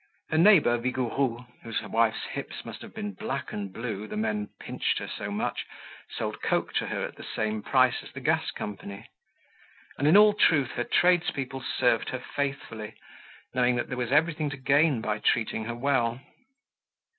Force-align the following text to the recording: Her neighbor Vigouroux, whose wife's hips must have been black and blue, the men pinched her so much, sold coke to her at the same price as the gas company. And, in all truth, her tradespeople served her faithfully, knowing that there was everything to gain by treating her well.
Her 0.31 0.37
neighbor 0.39 0.79
Vigouroux, 0.79 1.45
whose 1.61 1.79
wife's 1.83 2.23
hips 2.31 2.65
must 2.65 2.81
have 2.81 2.91
been 2.91 3.13
black 3.13 3.53
and 3.53 3.71
blue, 3.71 4.07
the 4.07 4.17
men 4.17 4.49
pinched 4.59 4.97
her 4.97 5.07
so 5.07 5.29
much, 5.29 5.67
sold 6.17 6.41
coke 6.41 6.73
to 6.77 6.87
her 6.87 7.03
at 7.05 7.17
the 7.17 7.23
same 7.23 7.61
price 7.61 8.01
as 8.01 8.11
the 8.11 8.19
gas 8.19 8.49
company. 8.49 9.07
And, 9.99 10.07
in 10.07 10.17
all 10.17 10.33
truth, 10.33 10.71
her 10.71 10.85
tradespeople 10.85 11.61
served 11.77 12.09
her 12.09 12.19
faithfully, 12.35 12.95
knowing 13.53 13.75
that 13.75 13.89
there 13.89 13.95
was 13.95 14.11
everything 14.11 14.49
to 14.49 14.57
gain 14.57 15.01
by 15.01 15.19
treating 15.19 15.65
her 15.65 15.75
well. 15.75 16.19